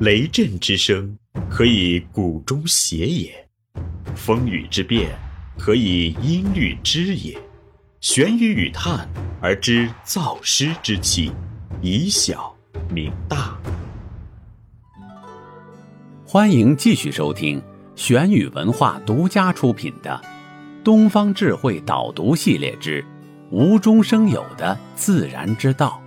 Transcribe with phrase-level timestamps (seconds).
[0.00, 1.16] 雷震之声，
[1.48, 3.30] 可以鼓中谐也；
[4.16, 5.16] 风雨之变，
[5.56, 7.38] 可以音律之也。
[8.00, 9.08] 玄于语叹
[9.40, 11.30] 而知造湿之气，
[11.80, 12.52] 以小
[12.90, 13.56] 明大。
[16.26, 17.62] 欢迎继续收听
[17.94, 20.20] 玄宇文化独家出品的
[20.82, 23.04] 《东方智慧导读系列之
[23.52, 26.02] 无中生有的自然之道》，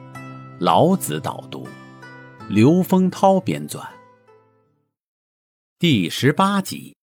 [0.59, 1.65] 老子导读，
[2.49, 3.85] 刘丰涛编纂，
[5.77, 6.95] 第十八集。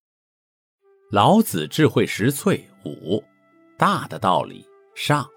[1.10, 3.22] 老子智慧实萃五，
[3.76, 4.66] 大的道理。
[4.94, 5.28] 上，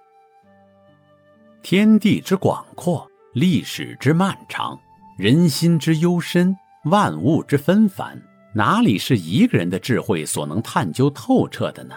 [1.61, 4.79] 天地之广阔，历史之漫长，
[5.17, 8.17] 人心之幽深，万物之纷繁，
[8.53, 11.93] 哪里是一个人的智慧所能探究透彻的呢？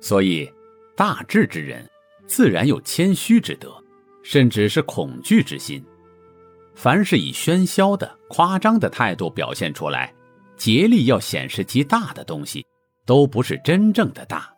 [0.00, 0.50] 所以，
[0.96, 1.86] 大智之人，
[2.26, 3.70] 自然有谦虚之德，
[4.22, 5.84] 甚至是恐惧之心。
[6.78, 10.14] 凡是以喧嚣的、夸张的态度表现出来，
[10.56, 12.64] 竭力要显示其大的东西，
[13.04, 14.48] 都不是真正的大。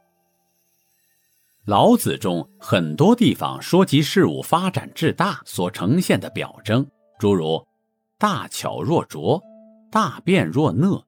[1.64, 6.86] 老子中很多地方说及事物发展至大所呈现的表征，
[7.18, 7.58] 诸如
[8.20, 9.42] “大巧若拙，
[9.90, 11.02] 大辩若讷，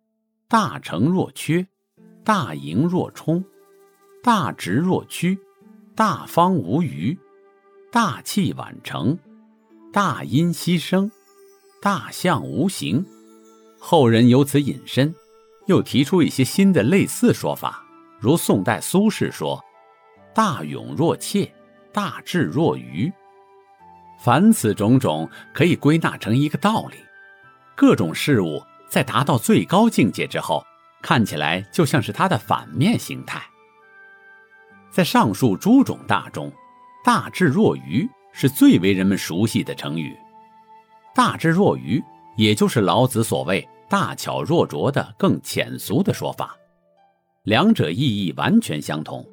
[0.48, 1.67] 大成若缺，
[2.25, 3.45] 大盈若冲，
[4.23, 5.39] 大直若屈，
[5.95, 7.14] 大方无余，
[7.91, 9.19] 大器晚成，
[9.93, 11.12] 大音希声，
[11.83, 13.05] 大象无形”。
[13.79, 15.15] 后人由此引申，
[15.67, 17.85] 又提出一些新的类似说法，
[18.19, 19.63] 如宋代苏轼说。
[20.35, 21.53] 大勇若怯，
[21.93, 23.13] 大智若愚。
[24.19, 26.97] 凡此种种，可以归纳成一个道理：
[27.77, 30.65] 各种事物在达到最高境界之后，
[31.03, 33.43] 看起来就像是它的反面形态。
[34.91, 36.51] 在上述诸种大中
[37.05, 40.16] ，“大智若愚”是最为人们熟悉的成语。
[41.14, 42.02] 大智若愚，
[42.36, 46.56] 也就是老子所谓“大巧若拙”的更浅俗的说法，
[47.44, 49.27] 两者意义完全相同。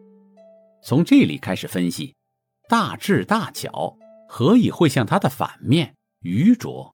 [0.84, 2.14] 从这里开始分析，
[2.68, 3.98] 大智大巧
[4.28, 6.94] 何以会像它的反面愚拙？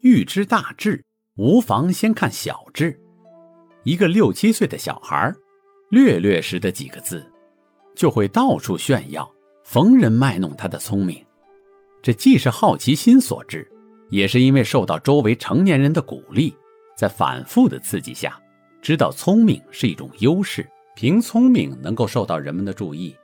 [0.00, 1.04] 欲知大智，
[1.36, 2.98] 无妨先看小智。
[3.84, 5.34] 一个六七岁的小孩，
[5.90, 7.30] 略略识得几个字，
[7.94, 9.30] 就会到处炫耀，
[9.66, 11.20] 逢人卖弄他的聪明。
[12.00, 13.68] 这既是好奇心所致，
[14.10, 16.54] 也是因为受到周围成年人的鼓励，
[16.96, 18.40] 在反复的刺激下，
[18.80, 20.64] 知道聪明是一种优势。
[20.94, 23.14] 凭聪明能够受到人们的注意，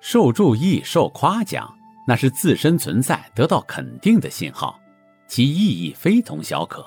[0.00, 1.70] 受注意、受夸奖，
[2.08, 4.80] 那是自身存在得到肯定的信号，
[5.28, 6.84] 其意义非同小可。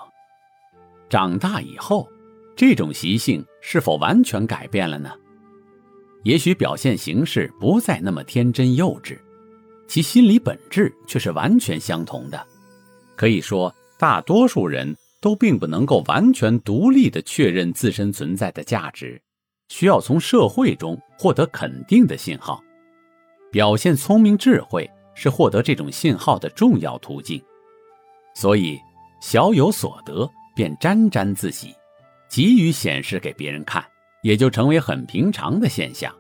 [1.08, 2.10] 长大以后，
[2.58, 5.12] 这种习性是否完全改变了呢？
[6.24, 9.18] 也许表现形式不再那么天真幼稚，
[9.88, 12.46] 其心理本质却是完全相同的。
[13.16, 19.22] 可以说，大多数人都并不能够完全独立地确认自身存在的价值。
[19.70, 22.60] 需要从社会中获得肯定的信号，
[23.52, 27.40] 表现聪明智慧是获得这种信号的重要途径。
[28.34, 28.80] 所以，
[29.22, 31.76] 小有所得便沾沾自喜，
[32.30, 33.86] 急于显示给别人看，
[34.22, 36.14] 也就成为很平常的现象。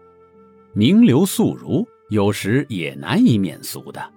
[0.73, 4.13] 名流素儒有时也难以免俗的。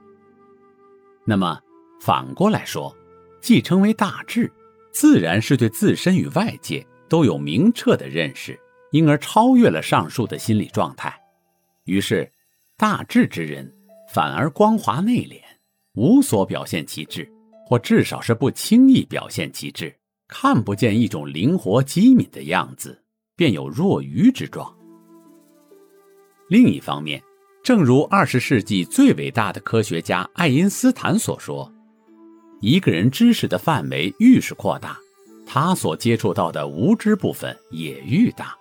[1.25, 1.61] 那么，
[2.01, 2.95] 反过来说，
[3.41, 4.51] 既称为大智，
[4.93, 8.59] 自然是对自身与外界都有明澈的认识。
[8.93, 11.19] 因而超越了上述的心理状态，
[11.85, 12.31] 于是，
[12.77, 13.75] 大智之人
[14.13, 15.41] 反而光滑内敛，
[15.95, 17.27] 无所表现其智，
[17.67, 19.97] 或至少是不轻易表现其智，
[20.29, 23.02] 看不见一种灵活机敏的样子，
[23.43, 24.73] 便有若愚之状。
[26.49, 27.21] 另一方面，
[27.65, 31.69] 正如二十世纪最伟大的科学家爱因斯坦所说
[32.63, 34.97] ：“一个人知识的范围愈是扩大，
[35.45, 38.55] 他所接触到的无知部分也愈大。”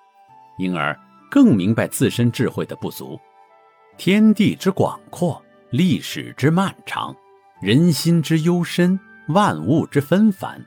[0.57, 0.99] 因而
[1.29, 3.19] 更明白自身智慧的不足，
[3.99, 7.15] 天地之广阔，历史之漫长，
[7.61, 10.59] 人心之幽深，万物之纷繁，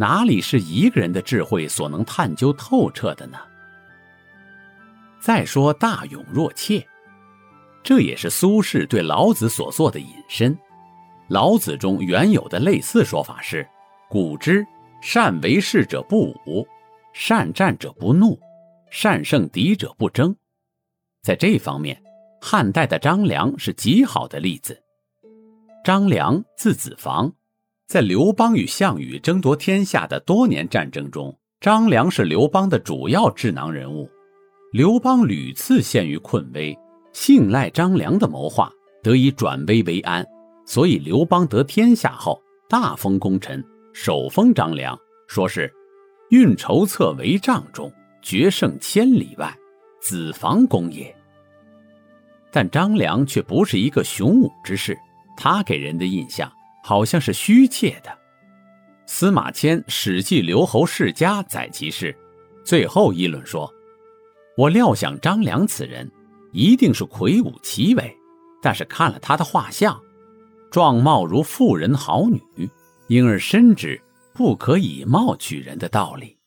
[0.00, 3.36] 哪里是一个人的智慧所能探究透彻的呢？
[5.20, 6.82] 再说大勇若怯，
[7.82, 10.58] 这也是苏轼对老子所做的引申。
[11.28, 13.68] 老子中原有的类似说法是
[14.08, 14.66] ：“古之
[15.02, 16.66] 善为士者不武，
[17.12, 18.40] 善战者不怒。”
[18.90, 20.34] 善胜敌者不争，
[21.22, 22.02] 在这方面，
[22.40, 24.82] 汉代的张良是极好的例子。
[25.84, 27.30] 张良字子房，
[27.90, 34.08] 在刘邦与项羽争夺天下的多年战争中，张良是刘邦的主要智囊人物。
[34.70, 36.78] 刘邦屡次陷于困危，
[37.12, 38.70] 信赖张良的谋划，
[39.02, 40.24] 得以转危为安。
[40.64, 43.60] 所以刘邦得天下后，大封功臣，
[43.92, 44.96] 首封张良，
[45.26, 45.68] 说是
[46.28, 49.52] 运筹策帷帐中，决胜千里外，
[50.00, 51.12] 子房公也。
[52.52, 54.96] 但张良却不是一个雄武之士，
[55.36, 56.48] 他给人的印象
[56.82, 58.18] 好像是虚怯的。
[59.06, 62.16] 司马迁《史记·留侯世家》载其事，
[62.64, 63.72] 最后议论说
[64.56, 66.10] ：“我料想张良此人
[66.52, 68.16] 一定是魁梧奇伟，
[68.62, 70.00] 但是看了他的画像，
[70.70, 72.40] 状貌如妇人好女，
[73.08, 74.00] 因而深知
[74.32, 76.38] 不可以貌取人的道理。”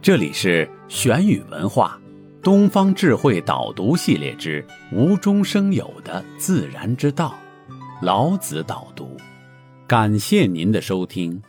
[0.00, 2.01] 这里是玄宇文化。
[2.42, 7.38] 东方智慧导读系列之无中生有的自然之道，
[8.02, 9.16] 老子导读。
[9.86, 11.40] 感谢您的收听。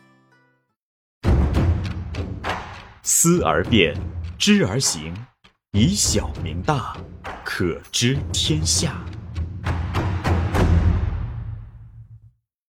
[3.01, 3.95] 思而变，
[4.37, 5.11] 知而行，
[5.71, 6.95] 以小明大，
[7.43, 9.03] 可知天下。